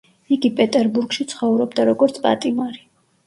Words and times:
იგი 0.35 0.49
პეტერბურგში 0.59 1.27
ცხოვრობდა, 1.33 1.87
როგორც 1.91 2.17
პატიმარი. 2.25 2.81